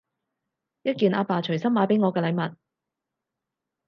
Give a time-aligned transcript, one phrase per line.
[0.81, 2.55] 一件阿爸隨心買畀我嘅禮物